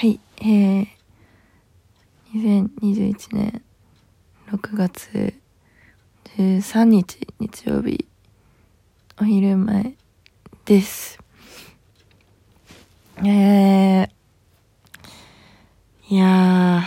[0.00, 0.86] はい、えー、
[2.32, 3.62] 2021年
[4.50, 5.34] 6月
[6.38, 8.08] 13日日曜日
[9.20, 9.92] お昼前
[10.64, 11.18] です。
[13.18, 14.08] えー、
[16.08, 16.82] いや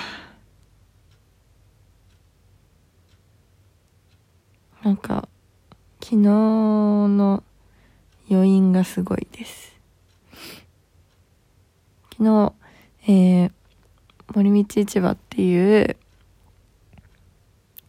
[4.82, 5.30] ー、なんか、
[6.02, 7.43] 昨日の
[8.27, 9.75] 余韻がすごいです。
[12.17, 12.53] 昨日、
[13.05, 13.52] えー、
[14.34, 15.98] 森道市場っていう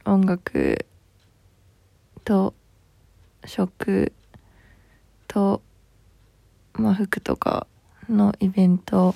[0.05, 0.87] 音楽
[2.25, 2.53] と
[3.47, 4.13] 食
[5.29, 5.63] と、
[6.73, 7.69] まあ、服とか
[8.09, 9.15] のイベント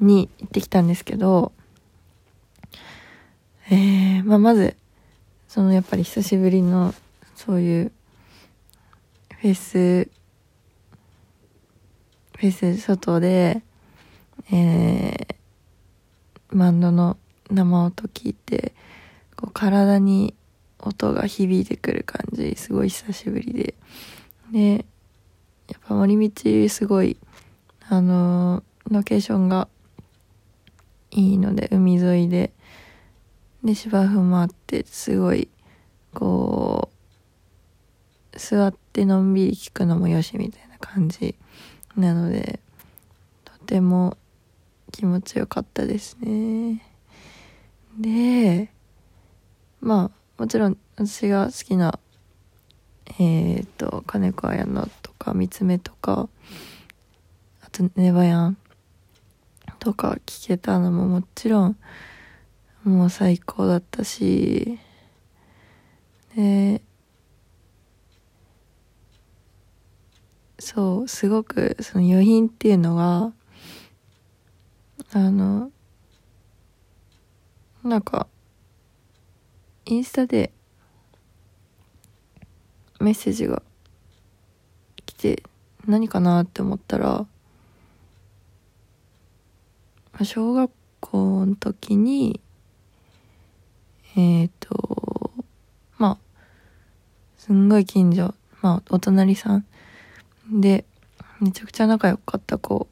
[0.00, 1.52] に行ってきたんですけど、
[3.70, 4.76] えー、まあ、まず、
[5.48, 6.92] そのやっぱり久しぶりの
[7.34, 7.92] そういう
[9.40, 10.10] フェス、
[12.36, 13.62] フェス外で、
[14.52, 17.16] えー、バンドの
[17.50, 18.74] 生音聞いて、
[19.36, 20.34] こう体に
[20.78, 23.74] 音が響いてくる感じ、すごい久しぶりで。
[24.52, 24.86] で、
[25.68, 27.16] やっぱ森道すごい、
[27.88, 29.68] あのーロケーションが
[31.10, 32.52] いいので、海沿いで、
[33.64, 35.48] で、芝生もあって、すごい、
[36.14, 36.90] こ
[38.32, 41.34] う、座ってのんびり聞くのもよしみたいな感じ
[41.96, 42.60] なので、
[43.44, 44.16] とても
[44.92, 46.82] 気持ちよかったですね。
[47.98, 48.70] で、
[49.80, 51.98] まあ、もちろん私が好きな、
[53.18, 56.28] えっ、と、金子綾乃とか、三つ目とか、
[57.62, 58.56] あと、ネバヤン
[59.78, 61.76] とか聞けたのももちろん、
[62.84, 64.78] もう最高だったし、
[66.34, 66.82] で、
[70.58, 73.32] そう、すごくその余韻っていうのが、
[75.12, 75.70] あの、
[77.84, 78.26] なんか、
[79.84, 80.50] インスタで
[82.98, 83.62] メッセージが
[85.04, 85.42] 来て
[85.86, 87.26] 何かなって思ったら、
[90.24, 92.40] 小学校の時に、
[94.16, 95.32] えっ、と、
[95.98, 96.18] まあ、
[97.36, 99.66] すんごい近所、まあ、お隣さん
[100.50, 100.84] で、
[101.40, 102.88] めちゃくちゃ仲良かった子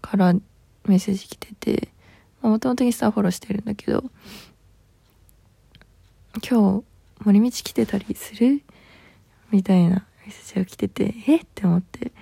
[0.00, 0.40] からメ
[0.86, 1.88] ッセージ来てて、
[2.40, 4.04] まあ、もともとインスタフォローしてるんだけど、
[6.48, 6.84] 今日
[7.24, 8.62] 森道来てたりする？
[9.50, 11.36] みたいなメッセージが来てて、え？
[11.38, 12.12] って思って。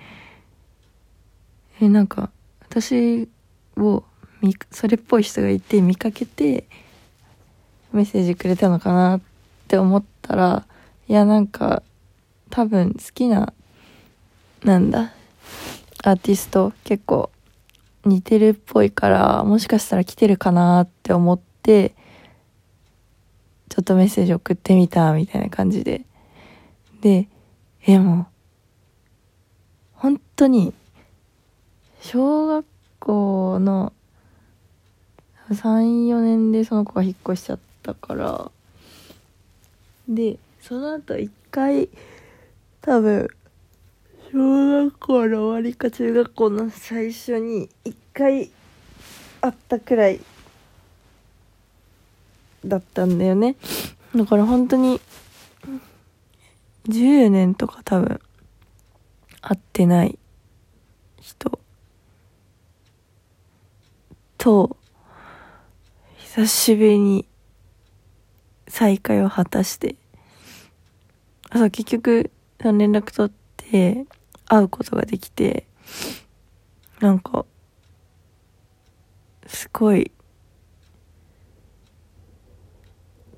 [1.79, 3.29] え、なんか、私
[3.77, 4.03] を、
[4.71, 6.67] それっぽい人がいて見かけて、
[7.93, 9.21] メッセージくれたのかなっ
[9.67, 10.65] て思ったら、
[11.07, 11.83] いや、なんか、
[12.49, 13.53] 多分好きな、
[14.63, 15.13] なんだ、
[16.03, 17.29] アーティスト結構
[18.05, 21.93] 似てるっぽいから、もしかしたら来てるかなって思って、
[23.69, 26.05] ちょっとメッセージ送ってみた、みたいな感じで。
[27.01, 27.27] で、
[27.85, 28.25] え、もう、
[29.93, 30.73] 本当に、
[32.01, 32.65] 小学
[32.99, 33.93] 校の
[35.49, 38.51] 3、4年でその子が引っ越しちゃったから、
[40.07, 41.89] で、その後一回、
[42.81, 43.29] 多分、
[44.31, 48.51] 小学校の終わりか中学校の最初に一回
[49.39, 50.19] 会ったくらい
[52.65, 53.55] だったんだよね。
[54.13, 54.99] だから本当に
[56.89, 58.19] 10年とか多分
[59.41, 60.17] 会ってない
[61.21, 61.59] 人
[64.37, 64.75] と
[66.17, 67.25] 久しぶりに
[68.67, 69.95] 再会を果たして
[71.49, 74.05] あそう結局連絡取って
[74.47, 75.67] 会うことができて
[76.99, 77.45] なんか
[79.45, 80.11] すごい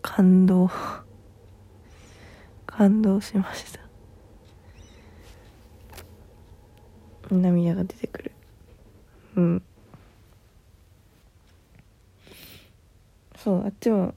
[0.01, 0.69] 感動
[2.65, 3.79] 感動しました。
[7.29, 8.31] 涙が出てくる。
[9.35, 9.61] うん。
[13.35, 14.13] そうあっちも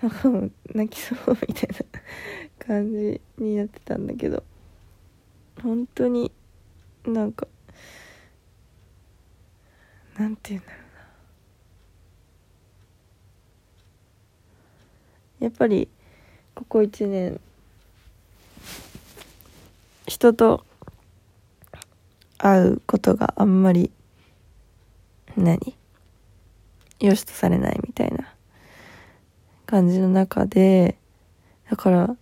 [0.00, 4.44] なんかもう泣きそうみたいな感じになってたんだけど。
[5.60, 6.32] 本当に
[7.04, 7.48] なんか
[10.16, 10.82] なんて言うんだろう
[15.40, 15.46] な。
[15.46, 15.88] やっぱり
[16.54, 17.40] ここ1年
[20.06, 20.64] 人と
[22.38, 23.90] 会うことがあんまり
[25.36, 25.76] 何？
[27.00, 28.32] 良しとされないみたいな
[29.66, 30.96] 感じの中で
[31.68, 32.16] だから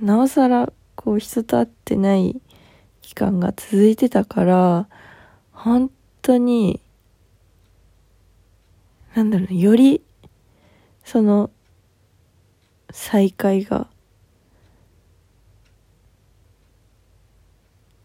[0.00, 2.40] なおさらこう人と会ってない
[3.00, 4.88] 期間が続いてたから
[5.56, 5.90] 本
[6.22, 6.80] 当に、
[9.14, 10.02] なんだろう、より、
[11.02, 11.50] その、
[12.90, 13.88] 再会が、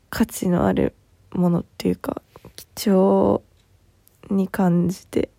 [0.09, 0.93] 価値のある
[1.33, 2.21] ものっていうか、
[2.55, 3.41] 貴重
[4.29, 5.29] に感じて、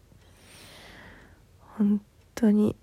[1.78, 2.00] 本
[2.34, 2.76] 当に、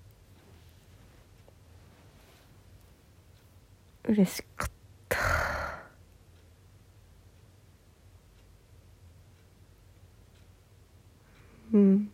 [4.10, 4.70] 嬉しかっ
[5.08, 5.20] た。
[11.72, 12.12] うん。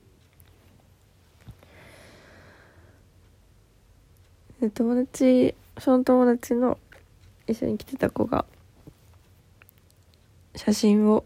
[4.60, 6.78] で友達その友達の
[7.48, 8.46] 一緒に来てた子が
[10.56, 11.24] 写真を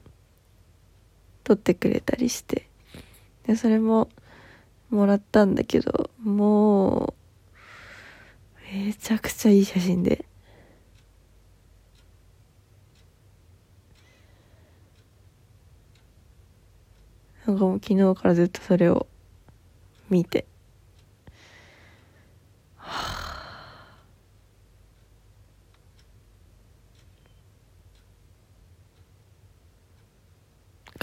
[1.43, 2.67] 撮ってくれたりして
[3.47, 4.09] でそれも
[4.91, 7.15] もらったんだけども
[8.73, 10.25] うめちゃくちゃいい写真で
[17.49, 19.07] なんかもう昨日からずっとそれを
[20.07, 20.45] 見て。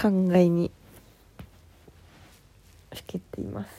[0.01, 0.71] 考えに
[2.95, 3.71] ふけています。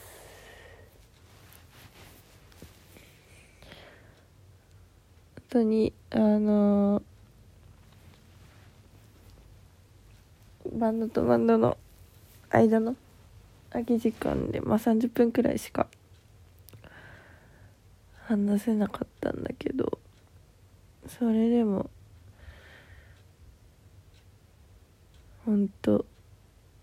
[5.36, 7.02] 本当にあの
[10.70, 11.78] バンドとバンドの
[12.50, 12.96] 間の
[13.70, 15.86] 空き時間でまあ30分くらいしか
[18.26, 19.98] 話せなかったんだけど
[21.06, 21.90] それでも
[25.44, 26.04] ほんと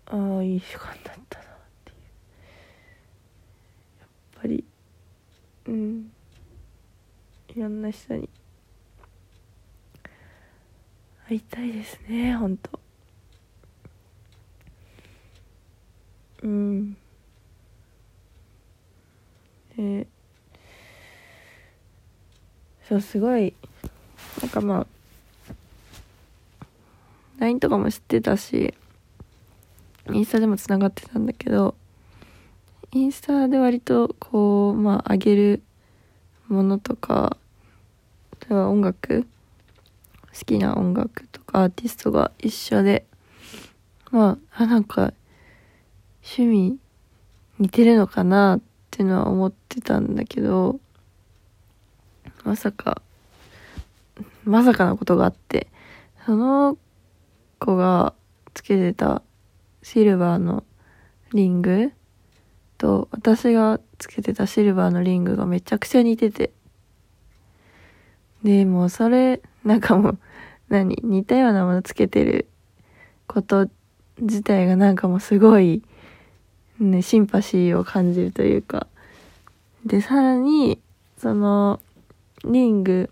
[0.06, 1.48] ああいい時間だったなっ
[1.84, 1.98] ていう。
[4.00, 4.08] やっ
[4.42, 4.64] ぱり
[5.66, 6.10] うん。
[7.56, 8.28] いろんな人に
[11.26, 12.85] 会いたいですねほんと。
[16.46, 16.96] うん。
[19.76, 20.06] で
[22.88, 23.52] そうすごい。
[24.40, 24.86] なんかまあ
[27.38, 28.74] LINE とかも知ってたし
[30.10, 31.74] インスタでもつながってたんだけど
[32.92, 35.62] インスタで割とこうまあ上げる
[36.48, 37.36] ものとか
[38.40, 39.26] 例えば音楽
[40.32, 43.04] 好きな音楽とかアーティストが一緒で
[44.10, 45.12] まああなんか
[46.26, 46.78] 趣味
[47.60, 50.80] 似てるのかなっていうのは思ってたんだけど
[52.44, 53.00] まさか
[54.44, 55.68] まさかなことがあって
[56.24, 56.76] その
[57.60, 58.12] 子が
[58.54, 59.22] つけてた
[59.82, 60.64] シルバーの
[61.32, 61.92] リング
[62.76, 66.50] と私がつけてたシルバーのリングがめちゃくちゃ似てて。
[68.42, 70.18] でもうそれなんかもう
[70.68, 70.98] 何？
[71.02, 72.48] 似たようなものつけてる
[73.26, 73.68] こと
[74.18, 75.82] 自体がなんかもうすごい
[76.80, 78.86] ねシンパシーを感じるというか。
[79.84, 80.80] でさらに
[81.18, 81.80] その
[82.44, 83.10] リング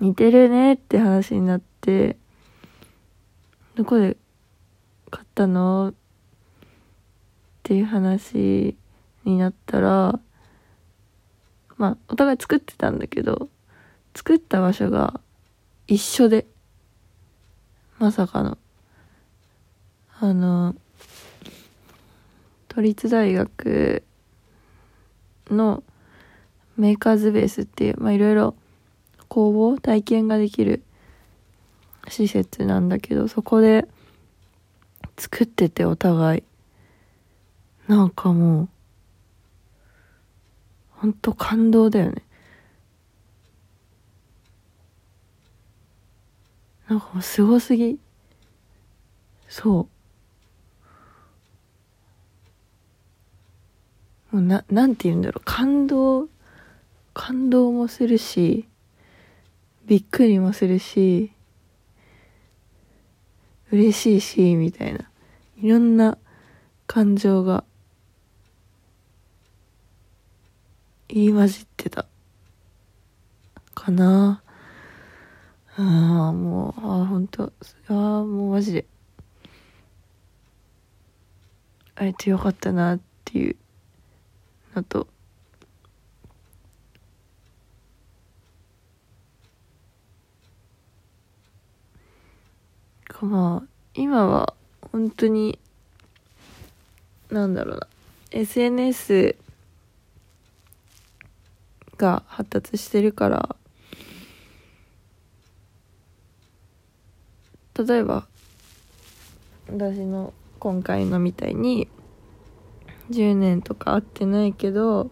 [0.00, 2.16] 似てるねって話になって
[3.76, 4.16] どこで
[5.10, 5.94] 買ったのっ
[7.62, 8.76] ていう話
[9.24, 10.20] になったら
[11.78, 13.48] まあお互い作ってたんだけど
[14.14, 15.20] 作った場所が
[15.86, 16.46] 一緒で
[17.98, 18.58] まさかの。
[20.18, 20.74] あの
[22.76, 24.04] 都立大学
[25.50, 25.82] の
[26.76, 28.54] メーカーズベースっていうまあいろいろ
[29.28, 30.82] 工房体験ができる
[32.06, 33.88] 施設なんだけどそこで
[35.16, 36.42] 作っててお互い。
[37.88, 38.68] なんかもう
[40.90, 42.22] ほんと感動だよね。
[46.90, 47.98] なんかもうすごすぎ。
[49.48, 49.95] そう。
[54.36, 55.42] もうななんて言うんだろう。
[55.46, 56.28] 感動
[57.14, 58.68] 感動もするし
[59.86, 61.32] びっくりもするし
[63.72, 65.08] 嬉しいしみたいな。
[65.62, 66.18] いろんな
[66.86, 67.64] 感情が
[71.08, 72.04] 入り混じってた。
[73.74, 74.42] かな。
[75.78, 75.82] あ
[76.28, 77.44] あもうああ本当。
[77.44, 77.50] あ
[77.88, 78.84] あもうマジで。
[81.94, 83.56] 会えてよかったなっていう。
[84.76, 85.08] のと。
[93.08, 94.54] かまあ今は
[94.92, 95.58] 本当に
[97.30, 97.88] なんだろうな。
[98.30, 99.36] SNS
[101.96, 103.56] が発達してるから
[107.78, 108.26] 例えば
[109.68, 111.88] 私の今回のみたいに
[113.10, 115.10] 10年とか会ってないけど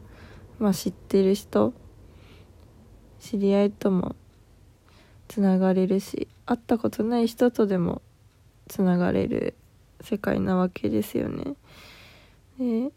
[0.58, 1.72] まあ知ってる人
[3.20, 4.16] 知り合いとも
[5.28, 8.02] つながれるし会ったことない人とでも
[8.68, 9.54] つながれる
[10.00, 11.54] 世界なわけですよね。
[12.58, 12.90] で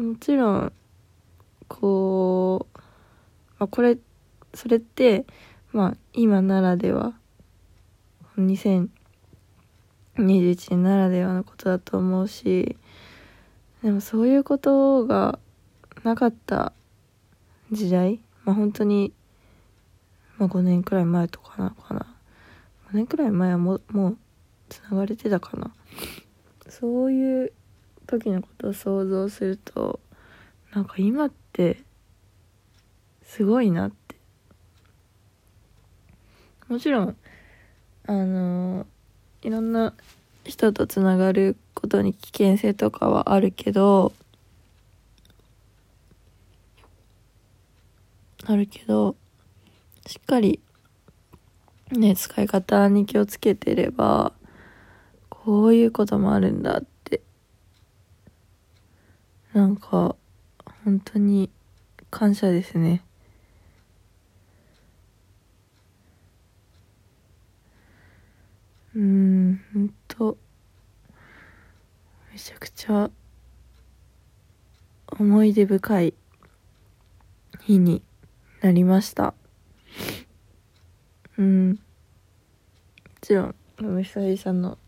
[0.00, 0.72] もちろん
[1.68, 2.78] こう、
[3.58, 3.98] まあ、これ
[4.54, 5.26] それって
[5.72, 7.12] まあ今ならでは
[8.38, 8.88] 2021
[10.70, 12.76] 年ならではのことだと思うし
[13.82, 15.38] でもそういうことが
[16.04, 16.72] なかった
[17.70, 18.20] 時代？
[18.44, 19.12] まあ本当に、
[20.36, 22.06] まあ、5年くらい前とかなのかな。
[22.90, 24.18] 5年くらい前はももう
[24.68, 25.72] つながれてたかな。
[26.68, 27.52] そういう
[28.06, 30.00] 時のことを想像すると
[30.72, 31.82] なんか今って
[33.22, 34.16] すごいなって。
[36.68, 37.16] もちろん
[38.06, 38.86] あの
[39.42, 39.94] いろんな
[40.48, 44.12] 人とつながることに危険性とかはあるけど
[48.46, 49.14] あるけど
[50.06, 50.58] しっかり
[51.92, 54.32] ね使い方に気をつけてれば
[55.28, 57.20] こういうこともあるんだって。
[59.52, 60.14] なんか
[60.84, 61.50] 本当に
[62.10, 63.02] 感謝ですね
[68.94, 70.36] うんほんと
[72.32, 72.38] め
[72.88, 73.10] ちゃ
[75.08, 76.14] 思い出深い
[77.60, 78.02] 日に
[78.62, 79.34] なりました。
[81.36, 81.72] うん。
[81.72, 81.76] も
[83.20, 84.78] ちろんムサリさんの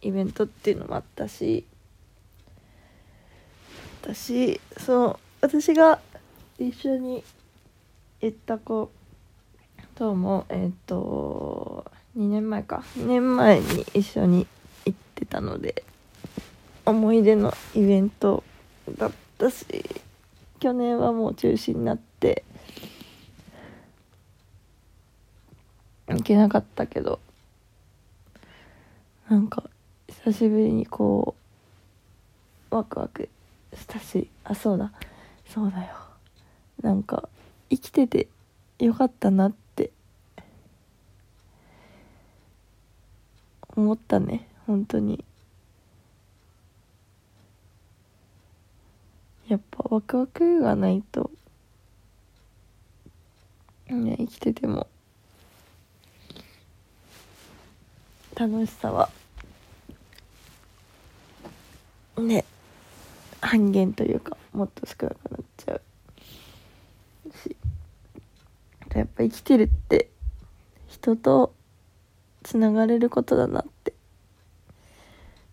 [0.00, 1.66] イベントっていうのもあったし。
[4.02, 5.98] 私そう私が
[6.56, 7.24] 一緒に
[8.20, 8.92] 行った子
[9.96, 12.84] ともえっ、ー、と2年前か。
[12.96, 14.46] 2年前に一緒に
[14.84, 15.82] 行ってたので。
[16.90, 18.44] 思い出のイベント
[18.98, 19.64] だったし
[20.58, 22.44] 去年はもう中止になって
[26.08, 27.20] 行けなかったけど
[29.28, 29.64] なんか
[30.08, 31.34] 久しぶりにこ
[32.70, 33.28] うワクワク
[33.74, 34.92] したしあそうだ
[35.46, 35.94] そうだよ。
[36.82, 37.28] なんか
[37.68, 38.28] 生きてて
[38.78, 39.90] よかったなって
[43.76, 45.24] 思ったね本当に。
[49.50, 51.28] やっぱワクワクがないと
[53.88, 54.86] ね生きてても
[58.36, 59.10] 楽しさは
[62.16, 62.44] ね
[63.40, 65.82] 半減というかもっと少なくなっちゃう。
[67.36, 67.56] し
[68.94, 70.10] やっぱ生きてるって
[70.86, 71.52] 人と
[72.44, 73.94] つながれることだなって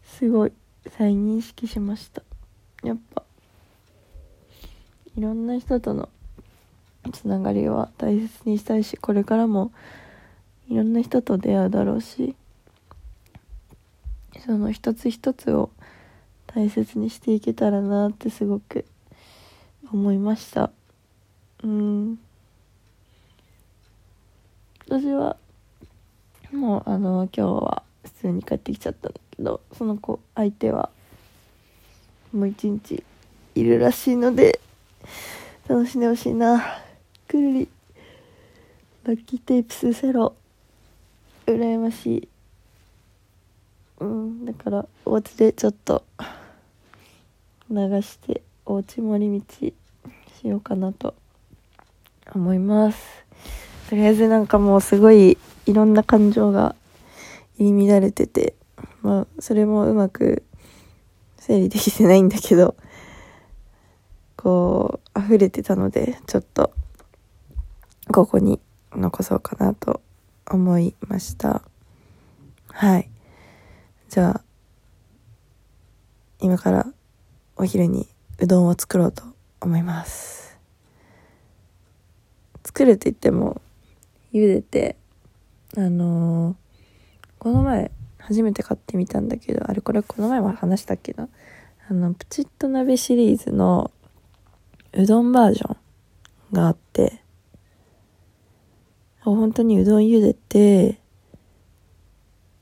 [0.04, 0.52] すごい
[0.96, 2.22] 再認識しました。
[2.84, 3.24] やっぱ
[5.18, 6.10] いろんな人との
[7.12, 9.72] つながりは大切にしたいしこれからも
[10.70, 12.36] いろんな人と出会うだろうし
[14.46, 15.72] その一つ一つを
[16.46, 18.86] 大切にしていけたらなってすごく
[19.92, 20.72] 思いました。
[21.64, 22.20] うん。
[24.88, 25.36] 私は
[26.52, 30.90] もうあの今日は普通に帰ってきちゃったんだけどその子相手は
[32.32, 33.04] もう一日
[33.56, 34.62] いるらしいので
[35.68, 36.82] 楽しんでほしいな。
[37.28, 37.70] くるり。
[39.04, 40.36] ラッキーテープスセロ。
[41.46, 42.28] 羨ましい。
[44.00, 46.04] うんだからお家でちょっと
[47.70, 49.72] 流してお家盛り道
[50.40, 51.16] しようかなと
[52.34, 53.26] 思います。
[53.90, 56.76] とりあえずなんかもうすごいいろんな感情が
[57.58, 58.54] 入り乱れてて
[59.02, 60.44] まあそれもうまく
[61.38, 62.76] 整理できてないんだけど
[64.38, 66.72] こう溢れてたのでちょっと
[68.12, 68.62] ここに
[68.94, 70.00] 残そうかなと
[70.50, 71.62] 思いました。
[72.70, 73.10] はい。
[74.10, 74.42] じゃあ
[76.40, 76.88] 今から
[77.58, 79.24] お昼にうどんを作ろうと
[79.60, 80.58] 思います。
[82.64, 83.62] 作るって言っても
[84.34, 84.96] 茹でて
[85.76, 86.56] あのー、
[87.40, 91.28] この前初めて買ってみたんだけどあれこれこの前も話したっけな？
[91.90, 93.92] あのプチッと鍋シリーズの
[94.98, 95.78] うどんバージョン
[96.54, 97.22] があって
[99.22, 101.00] 本当にうどん茹でて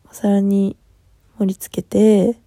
[0.10, 0.76] お皿に
[1.40, 2.38] 盛り付けて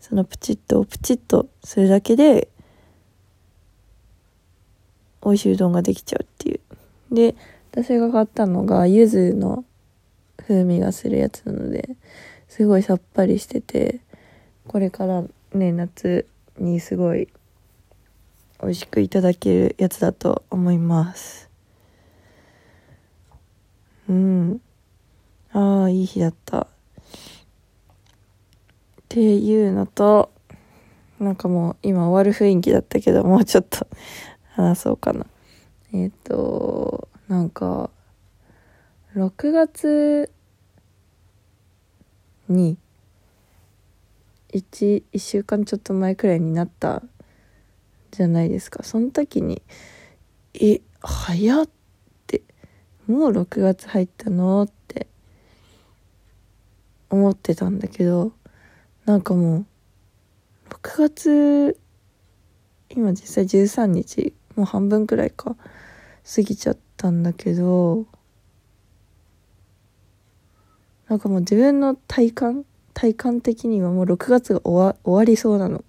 [0.00, 2.48] そのプチッとプチッとするだけで
[5.24, 7.14] 美味しいうどんができちゃうっていう。
[7.14, 7.36] で
[7.70, 9.64] 私が買ったのが柚子の
[10.36, 11.96] 風味がするやつなので
[12.48, 14.00] すごいさっぱりしてて
[14.66, 16.26] これからね夏
[16.58, 17.28] にすごい
[18.60, 21.48] 美味しくいただけるやつだと思います。
[24.08, 24.60] うん。
[25.52, 26.62] ああいい日だった。
[26.62, 26.64] っ
[29.08, 30.30] ていうのと
[31.18, 33.86] なんかもう今終わる雰囲気だったけどもうちょっと
[34.52, 35.26] 話そうかな。
[35.92, 37.90] えっ、ー、となんか
[39.14, 40.30] 6月
[42.48, 42.76] に
[44.52, 47.02] 1, 1週間ちょっと前くらいになった
[48.18, 48.82] じゃないですか。
[48.82, 49.62] その時に
[50.54, 51.68] え早っ
[52.26, 52.42] て
[53.06, 54.64] もう6月入ったの？
[54.64, 55.06] って
[57.10, 58.32] 思ってたんだけど
[59.06, 59.66] なんかもう
[60.70, 61.78] 6月
[62.90, 65.54] 今実際13日もう半分くらいか
[66.34, 68.06] 過ぎちゃったんだけど
[71.08, 75.84] なんかもう自分の体感体感的にはもう6月が終わ終わりそうなの。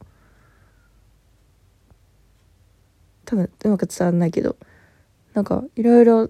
[3.30, 4.56] 多分うまく伝わんないけど
[5.36, 6.30] なんかいろいろ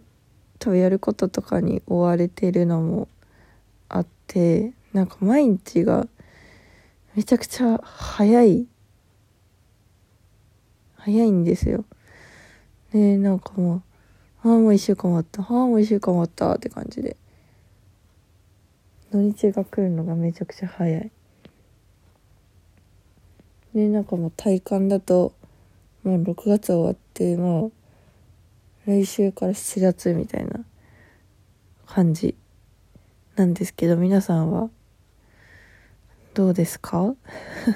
[0.59, 3.07] 多分やることとかに追われてるのも
[3.87, 6.09] あってなんか毎日が
[7.15, 8.67] めちゃくちゃ早い
[10.97, 11.85] 早いんですよ。
[12.91, 13.75] でなんかも
[14.43, 17.15] うああもう一週間終わったああもう一週間終わったって感じで
[19.09, 21.11] 土日が来るのがめちゃくちゃ早い。
[23.73, 25.38] でなんかもう体感だと
[26.03, 27.71] もう6月終わってもう
[28.89, 30.61] 来週から7月みたいな
[31.85, 32.35] 感じ
[33.35, 34.69] なんですけど皆さんは
[36.33, 37.15] どうですか？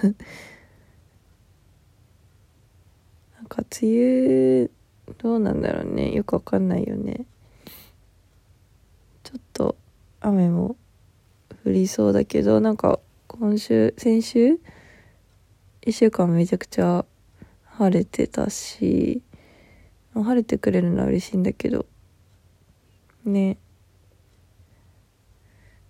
[3.35, 4.69] なんか梅雨
[5.17, 6.11] どうなんだろうね。
[6.13, 7.25] よくわかんないよね。
[9.23, 9.75] ちょっと
[10.21, 10.77] 雨も
[11.65, 14.59] 降りそうだけどなんか今週先週
[15.81, 17.05] ？1週間めちゃくちゃ
[17.77, 19.21] 晴れてたし
[20.13, 21.85] 晴れてくれるのは嬉しいんだけど
[23.25, 23.57] ね。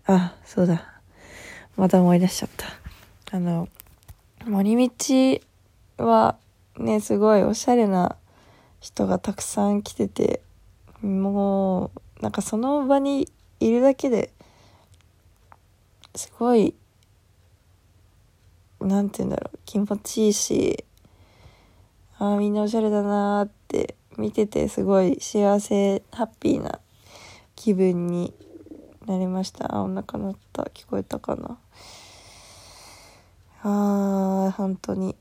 [0.05, 1.01] あそうだ。
[1.75, 2.67] また思い出しちゃった。
[3.35, 3.67] あの
[4.45, 5.41] 森道
[5.97, 6.37] は
[6.77, 8.15] ねすごいおしゃれな
[8.79, 10.41] 人がたくさん来てて
[11.01, 14.31] もうなんかその場にいるだけで
[16.15, 16.75] すごい
[18.79, 20.85] なんて言うんだろう気持ちいいし
[22.23, 26.79] ああみんなおしゃれだなーって見ててすごい幸せハッピーな
[27.57, 28.33] 気分に
[29.05, 29.75] なりました。
[29.75, 30.63] あお腹鳴った。
[30.73, 31.57] 聞こえたかな。
[33.63, 35.17] あー本当に。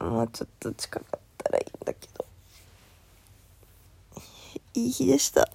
[0.00, 2.24] もうちょっと近かったらいいんだけど。
[4.72, 5.50] いい日でした。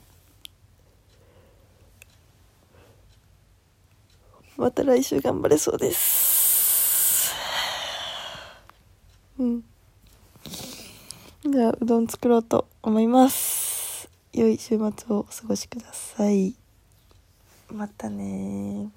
[4.56, 6.33] また来週頑張れそうです。
[9.40, 9.64] うん。
[11.44, 14.10] じゃあうどん作ろうと思います。
[14.34, 16.56] 良い週末をお過ごしください。
[17.72, 18.90] またね